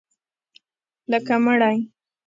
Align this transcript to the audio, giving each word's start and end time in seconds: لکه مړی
لکه 1.11 1.35
مړی 1.45 1.77